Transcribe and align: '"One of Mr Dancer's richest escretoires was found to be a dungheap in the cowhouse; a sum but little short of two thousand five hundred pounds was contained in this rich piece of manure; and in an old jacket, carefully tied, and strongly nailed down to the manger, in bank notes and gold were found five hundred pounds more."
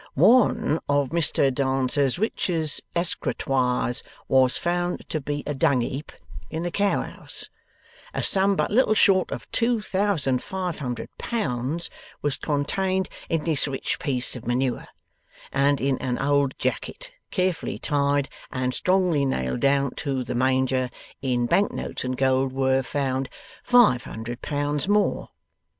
'"One 0.15 0.79
of 0.89 1.09
Mr 1.09 1.53
Dancer's 1.53 2.17
richest 2.17 2.81
escretoires 2.95 4.01
was 4.27 4.57
found 4.57 5.07
to 5.09 5.21
be 5.21 5.43
a 5.45 5.53
dungheap 5.53 6.11
in 6.49 6.63
the 6.63 6.71
cowhouse; 6.71 7.51
a 8.11 8.23
sum 8.23 8.55
but 8.55 8.71
little 8.71 8.95
short 8.95 9.29
of 9.29 9.47
two 9.51 9.79
thousand 9.79 10.41
five 10.41 10.79
hundred 10.79 11.15
pounds 11.19 11.87
was 12.23 12.35
contained 12.35 13.09
in 13.29 13.43
this 13.43 13.67
rich 13.67 13.99
piece 13.99 14.35
of 14.35 14.47
manure; 14.47 14.87
and 15.51 15.79
in 15.79 15.99
an 15.99 16.17
old 16.17 16.57
jacket, 16.57 17.11
carefully 17.29 17.77
tied, 17.77 18.27
and 18.51 18.73
strongly 18.73 19.23
nailed 19.23 19.59
down 19.59 19.91
to 19.97 20.23
the 20.23 20.33
manger, 20.33 20.89
in 21.21 21.45
bank 21.45 21.71
notes 21.71 22.03
and 22.03 22.17
gold 22.17 22.51
were 22.53 22.81
found 22.81 23.29
five 23.63 24.05
hundred 24.05 24.41
pounds 24.41 24.87
more." 24.87 25.29